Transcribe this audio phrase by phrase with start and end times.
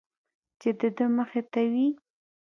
[0.59, 1.87] چې د ده مخې ته وي.